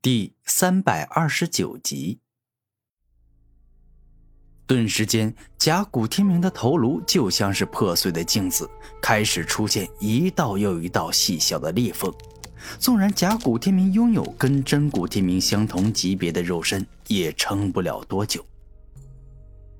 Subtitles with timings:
[0.00, 2.20] 第三百二十九集，
[4.64, 8.70] 顿时间，甲骨天明的头颅就像是破碎的镜子，
[9.02, 12.14] 开始出现一道又一道细小的裂缝。
[12.78, 18.46] 纵然甲骨天明拥有跟真骨天明相同级别的肉身，也撑不了多久。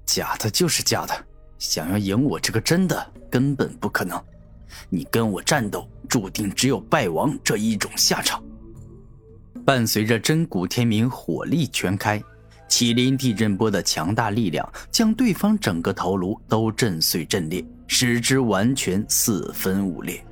[0.04, 1.26] 假的就是假的，
[1.60, 4.20] 想要赢我这个真的，根本不可能。
[4.88, 8.42] 你跟我战斗，注定只有败亡这一种下场。
[9.68, 12.18] 伴随着真古天明火力全开，
[12.70, 20.24] 麒麟地震波的强大力量将对方整个头颅都震碎震裂，使之完全四分五裂。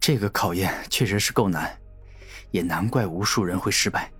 [0.00, 1.72] 这个考验确实是够难，
[2.50, 4.10] 也难怪无数人会失败。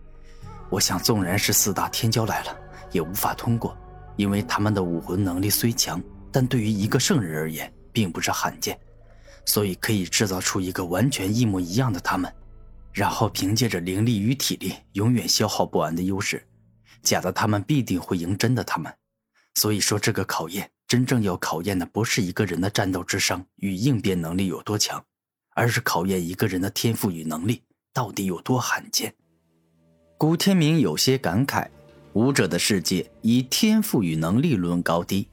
[0.71, 2.57] 我想，纵然是四大天骄来了，
[2.93, 3.77] 也无法通过，
[4.15, 8.79] 因为他们的武魂能力虽强，但对于一个圣人而言，并不是罕见。
[9.47, 12.33] 所以可以制造出一个完全一模一样的他们，
[12.93, 16.43] 然后凭借着灵力与体力永远消耗不完的优势，
[17.03, 18.93] 假的他们必定会赢真的他们。
[19.55, 25.05] 所以说，这个考验真正要考验的不是一个人的战斗智商与应变能力有多强，
[25.55, 29.15] 而是考验一个人的天赋与能力到底有多罕见。
[30.17, 31.69] 古天明有些感慨：
[32.15, 35.29] 武者的世界以天赋与能力论高低，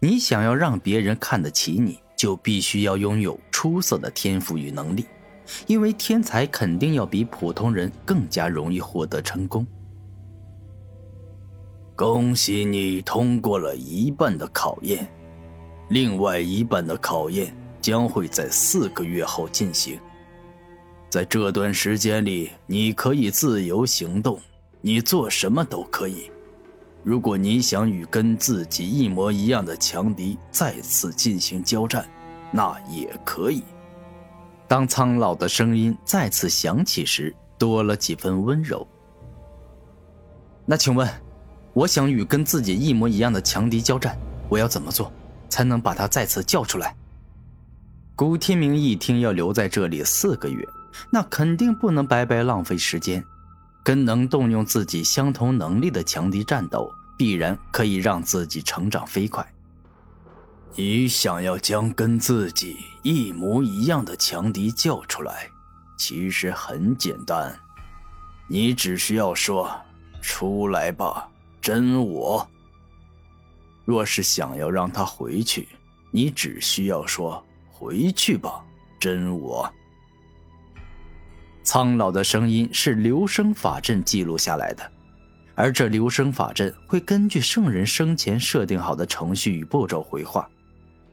[0.00, 1.98] 你想要让别人看得起你。
[2.16, 5.04] 就必须要拥有出色的天赋与能力，
[5.66, 9.66] 因为天才肯定要比普通人更加容易获得成功。
[11.96, 15.04] 恭喜你通过了一半的考验，
[15.88, 19.98] 另外一半的考验将会在四个月后进行。
[21.10, 24.38] 在这段时间里，你可以自由行动，
[24.80, 26.30] 你做什么都可以。
[27.02, 32.08] 如果你想与跟自己一模一样的强敌再次进行交战，
[32.50, 33.62] 那也可以。
[34.68, 38.86] 当苍老的声音再次响起时，多了几分温柔。
[40.64, 41.08] 那请问，
[41.72, 44.18] 我想与跟自己一模一样的强敌交战，
[44.48, 45.12] 我要怎么做，
[45.48, 46.96] 才能把他再次叫出来？
[48.16, 50.66] 古天明一听要留在这里四个月，
[51.12, 53.22] 那肯定不能白白浪费时间。
[53.84, 59.46] 跟能动用自己相同能力的强敌战斗，必然可以让自己成长飞快。
[60.74, 65.48] 你想要将跟自己一模一样的强敌叫出来，
[65.96, 67.58] 其实很简单，
[68.46, 69.70] 你只需要说
[70.20, 71.28] “出来吧，
[71.62, 72.46] 真我”。
[73.86, 75.68] 若是想要让他回去，
[76.10, 78.62] 你只需要说“回去吧，
[79.00, 79.72] 真我”。
[81.64, 84.92] 苍老的声音是留声法阵记录下来的，
[85.54, 90.48] 而这留声法阵会根据圣人生前设定好的程序与步骤回话。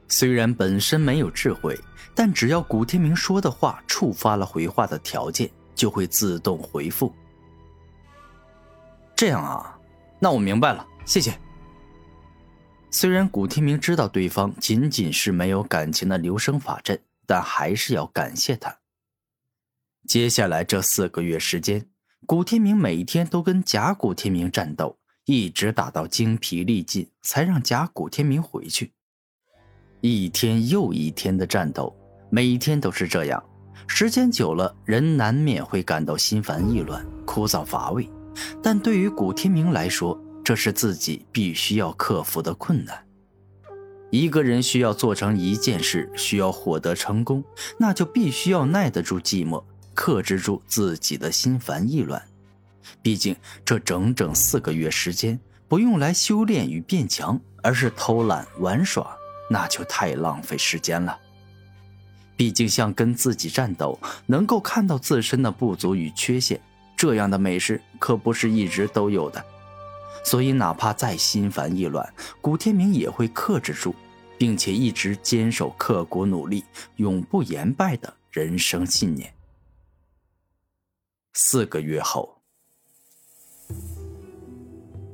[0.08, 1.78] 虽然本身没有智慧，
[2.14, 7.12] 但只要古天明说的话触发了回话的条件，就会自动回复。
[9.16, 9.78] 这样啊，
[10.18, 11.38] 那我明白了，谢谢。
[12.90, 18.78] 虽然古天明知道对方仅仅是没有感情的留声法阵，但还是要感谢他。
[20.06, 21.88] 接下来这四个月时间，
[22.26, 28.92] 古天明每天都跟假古天明战斗，一直打到精疲力尽，才让假古天明回去。
[30.06, 31.90] 一天又一天的战斗，
[32.28, 33.42] 每天都是这样。
[33.86, 38.06] 时间久了，人难免会感到心烦意乱、枯燥乏味。
[38.62, 43.02] 但对于古天明来说，这是自己必须要克服的困难。
[44.10, 47.42] 一个人需要做成一件事，需要获得成功，
[47.78, 49.64] 那就必须要耐得住寂寞。
[49.94, 52.22] 克制住自己的心烦意乱，
[53.00, 53.34] 毕竟
[53.64, 59.16] 这整整四个月时间不用来修炼与变强，而是偷懒玩耍，
[59.50, 61.18] 那就太浪费时间了。
[62.36, 66.60] 毕竟像跟自己战斗，能够看到自身的不足与缺陷，
[66.96, 69.44] 这样的美事可不是一直都有的。
[70.24, 73.94] 所以哪怕再心烦意乱，古天明也会克制住，
[74.38, 76.64] 并且一直坚守刻苦努力、
[76.96, 79.32] 永不言败的人生信念。
[81.34, 82.40] 四个月后，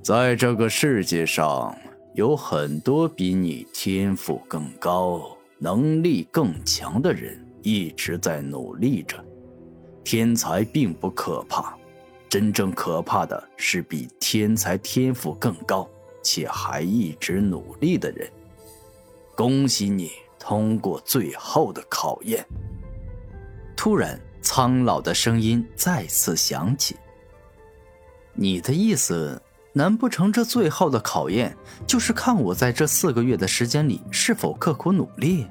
[0.02, 1.76] 在这个世界上
[2.14, 9.24] 有很多比你天赋更高、能力更强的人一直在努力着。
[10.04, 11.76] 天才并不可怕，
[12.28, 15.88] 真正可怕的是比天才天赋更高
[16.22, 18.30] 且还一直努力的人。
[19.36, 22.44] 恭喜你通过最后的考验。
[23.76, 24.20] 突然。
[24.42, 26.96] 苍老的声音再次响起
[28.32, 29.40] ：“你的意思，
[29.80, 31.56] 难不成这最后的考验
[31.86, 35.46] 就是看我在这四个月的时间里是否刻苦努力？”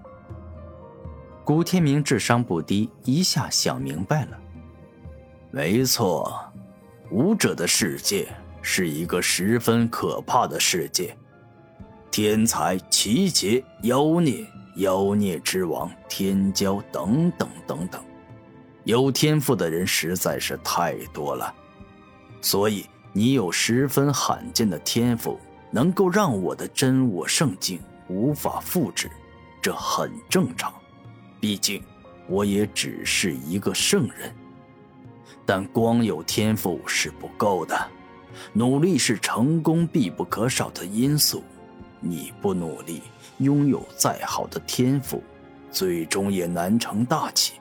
[1.44, 4.38] 古天明智商不低，一下想明白了。
[5.50, 6.32] 没错，
[7.10, 8.28] 武者的世界
[8.62, 11.18] 是一个十分可怕的世界，
[12.12, 14.46] 天才、奇杰、妖孽、
[14.76, 18.00] 妖孽之王、天骄等等等等，
[18.84, 21.52] 有天赋的人实在是太多了。
[22.42, 25.40] 所以，你有十分罕见的天赋，
[25.72, 29.10] 能够让我的真我圣境无法复制，
[29.62, 30.74] 这很正常。
[31.40, 31.84] 毕竟，
[32.28, 34.34] 我也只是一个圣人。
[35.46, 37.76] 但光有天赋是不够的，
[38.54, 41.44] 努力是成功必不可少的因素。
[42.00, 43.02] 你不努力，
[43.40, 45.24] 拥有再好的天赋，
[45.72, 47.54] 最终也难成大器。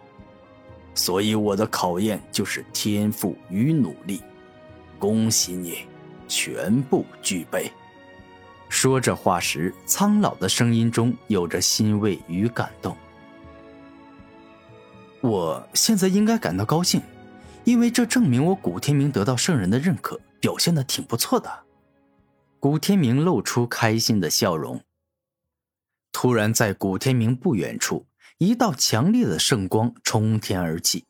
[0.95, 4.21] 所以我的考验就是天赋与努力。
[4.99, 5.87] 恭喜你，
[6.27, 7.71] 全部具备。
[8.69, 12.97] 说这话时，苍老的声音中有着欣慰与感动。
[15.21, 17.01] 我现在应该感到高兴。
[17.65, 21.65] 因为这证明我古天明得到圣人的认可，表现的挺不错的。
[22.59, 24.81] 古天明露出开心的笑容。
[26.11, 28.07] 突然，在古天明不远处，
[28.39, 31.05] 一道强烈的圣光冲天而起。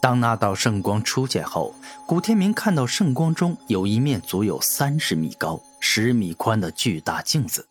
[0.00, 1.74] 当那道圣光出现后，
[2.06, 7.66] 古天明看到圣光中有一面足有三十米高、十米宽的巨大镜子。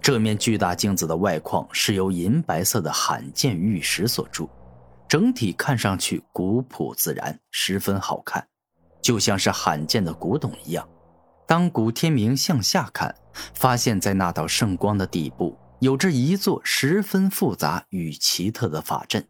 [0.00, 4.50] 这面巨大镜子的外框是由银白色的罕见玉石所铸。
[5.08, 8.46] 整体看上去古朴自然，十分好看，
[9.02, 10.88] 就像是罕见的古董一样。
[11.46, 13.14] 当古天明向下看，
[13.54, 19.26] 发现在那道圣光的底部有着一座十分复杂与奇特的法阵，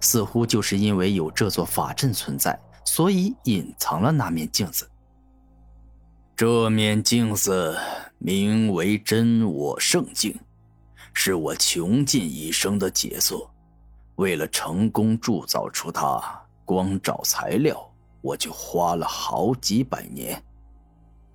[0.00, 4.88] 似乎就是因为有这座法阵存在，所以隐藏了那面镜子。
[6.36, 7.78] 这面镜子
[8.18, 10.34] 名为真我圣镜，
[11.12, 13.52] 是我穷尽一生的杰作。
[14.16, 16.22] 为了成功铸造出它，
[16.64, 17.90] 光找材料
[18.20, 20.42] 我就花了好几百年。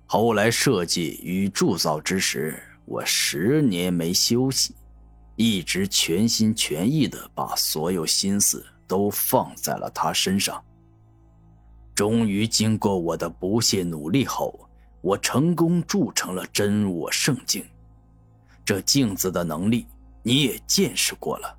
[0.06, 4.74] 后来设计与铸造之时，我十年没休息，
[5.36, 10.62] 一直全心全意的把所有心思都放在了他身上。
[11.94, 14.68] 终于经过我的不懈努力后，
[15.00, 17.64] 我成功铸成了真我圣镜。
[18.64, 19.86] 这镜子的能力
[20.22, 21.56] 你也见识过了。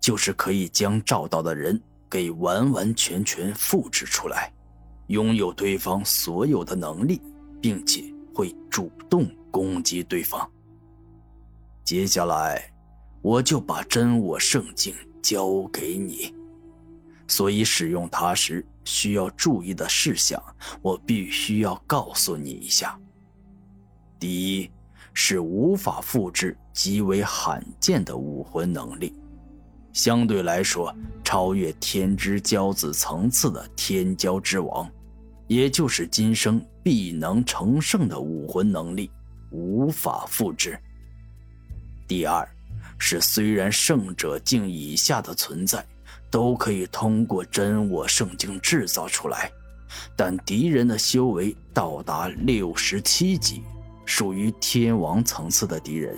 [0.00, 1.78] 就是可以将照到的人
[2.08, 4.50] 给完完全全复制出来，
[5.08, 7.20] 拥有对方所有的能力，
[7.60, 8.02] 并且
[8.34, 10.50] 会主动攻击对方。
[11.84, 12.69] 接下来，
[13.22, 16.34] 我就把真我圣境交给你，
[17.28, 20.42] 所以使用它时需要注意的事项，
[20.80, 22.98] 我必须要告诉你一下。
[24.18, 24.70] 第一，
[25.12, 29.12] 是无法复制极为罕见的武魂能力。
[29.92, 30.94] 相对来说，
[31.24, 34.88] 超越天之骄子层次的天骄之王，
[35.46, 39.10] 也就是今生必能成圣的武魂能力，
[39.50, 40.78] 无法复制。
[42.06, 42.48] 第二，
[43.00, 45.84] 是虽然圣者境以下的存在
[46.30, 49.50] 都可以通过真我圣境制造出来，
[50.14, 53.64] 但敌人的修为到达六十七级，
[54.04, 56.16] 属于天王层次的敌人，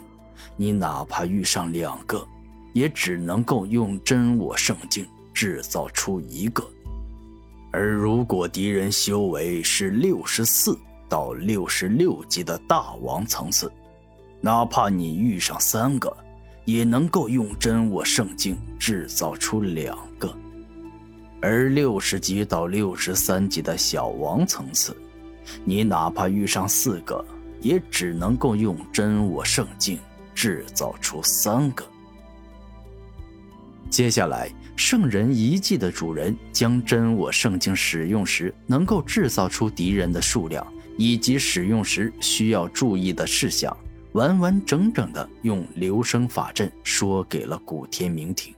[0.57, 2.23] 你哪怕遇上两个。
[2.75, 6.67] 也只能够用真我圣境制造出一个，
[7.71, 10.75] 而如果敌人修为是六十四
[11.07, 13.71] 到六十六级的大王层次，
[14.41, 16.17] 哪怕你遇上三个，
[16.65, 20.33] 也能够用真我圣境制造出两个。
[21.41, 24.97] 而六十级到六十三级的小王层次，
[25.65, 27.25] 你哪怕遇上四个，
[27.61, 29.99] 也只能够用真我圣境
[30.35, 31.85] 制造出三个。
[33.91, 40.67] 接下来，圣人遗迹的主人将真我圣境使用时能够制造出敌人的数量，
[40.97, 43.77] 以及使用时需要注意的事项，
[44.13, 48.55] 完完整整的用留声法阵说给了古天明听。